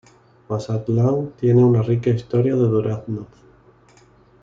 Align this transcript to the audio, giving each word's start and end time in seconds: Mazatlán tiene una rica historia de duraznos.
Mazatlán 0.49 1.33
tiene 1.39 1.63
una 1.63 1.83
rica 1.83 2.09
historia 2.09 2.53
de 2.55 2.61
duraznos. 2.61 3.27